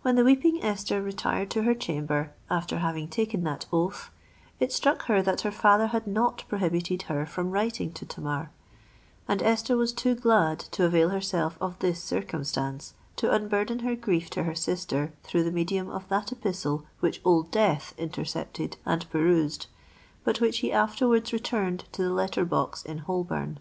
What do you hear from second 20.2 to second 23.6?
but which he afterwards returned to the letter box in Holborn.